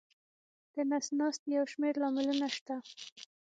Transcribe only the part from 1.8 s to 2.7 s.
لاملونه